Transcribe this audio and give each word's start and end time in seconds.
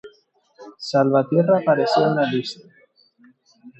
Salvatierra 0.79 1.59
apareció 1.59 2.07
en 2.07 2.15
la 2.15 2.23
lista. 2.23 2.67